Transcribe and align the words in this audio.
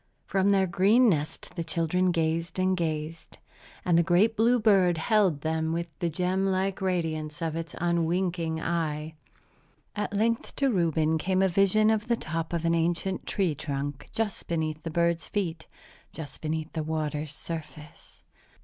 From 0.25 0.49
their 0.49 0.65
green 0.65 1.09
nest 1.09 1.51
the 1.55 1.63
children 1.63 2.09
gazed 2.09 2.57
and 2.57 2.75
gazed; 2.75 3.37
and 3.85 3.99
the 3.99 4.03
great 4.03 4.35
blue 4.35 4.57
bird 4.59 4.97
held 4.97 5.41
them 5.41 5.73
with 5.73 5.85
the 5.99 6.09
gem 6.09 6.47
like 6.47 6.81
radiance 6.81 7.39
of 7.39 7.55
its 7.55 7.75
unwinking 7.79 8.59
eye. 8.59 9.13
At 9.95 10.17
length 10.17 10.55
to 10.55 10.71
Reuben 10.71 11.19
came 11.19 11.43
a 11.43 11.47
vision 11.49 11.91
of 11.91 12.07
the 12.07 12.17
top 12.17 12.51
of 12.51 12.65
an 12.65 12.73
ancient 12.73 13.27
tree 13.27 13.53
trunk 13.53 14.09
just 14.11 14.47
beneath 14.47 14.81
the 14.81 14.89
bird's 14.89 15.27
feet, 15.27 15.67
just 16.11 16.41
beneath 16.41 16.73
the 16.73 16.81
water's 16.81 17.31
surface. 17.35 18.23